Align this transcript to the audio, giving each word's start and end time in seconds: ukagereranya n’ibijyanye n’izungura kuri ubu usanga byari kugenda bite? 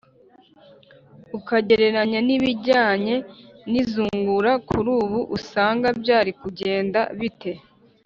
ukagereranya 1.37 2.19
n’ibijyanye 2.27 3.15
n’izungura 3.71 4.51
kuri 4.67 4.89
ubu 5.01 5.19
usanga 5.37 5.87
byari 6.01 6.31
kugenda 6.41 6.99
bite? 7.19 7.51